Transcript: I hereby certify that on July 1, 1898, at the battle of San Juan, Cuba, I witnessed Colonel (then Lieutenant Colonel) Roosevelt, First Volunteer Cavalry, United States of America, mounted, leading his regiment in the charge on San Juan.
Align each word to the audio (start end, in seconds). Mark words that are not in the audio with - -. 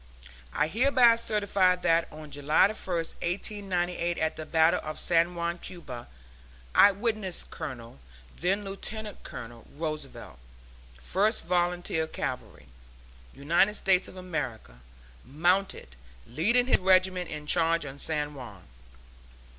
I 0.51 0.65
hereby 0.65 1.15
certify 1.17 1.75
that 1.75 2.11
on 2.11 2.31
July 2.31 2.61
1, 2.69 2.75
1898, 2.75 4.17
at 4.17 4.35
the 4.35 4.47
battle 4.47 4.79
of 4.81 4.97
San 4.99 5.35
Juan, 5.35 5.59
Cuba, 5.59 6.07
I 6.73 6.91
witnessed 6.91 7.51
Colonel 7.51 7.99
(then 8.35 8.63
Lieutenant 8.63 9.21
Colonel) 9.21 9.67
Roosevelt, 9.75 10.39
First 10.99 11.45
Volunteer 11.45 12.07
Cavalry, 12.07 12.65
United 13.35 13.75
States 13.75 14.07
of 14.07 14.15
America, 14.17 14.79
mounted, 15.23 15.95
leading 16.25 16.65
his 16.65 16.79
regiment 16.79 17.29
in 17.29 17.43
the 17.43 17.47
charge 17.49 17.85
on 17.85 17.99
San 17.99 18.33
Juan. 18.33 18.63